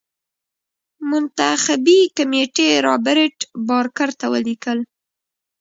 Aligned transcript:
منتخبي 1.09 1.99
کمېټې 2.17 2.67
رابرټ 2.87 3.37
بارکر 3.67 4.09
ته 4.19 4.25
ولیکل. 4.33 4.79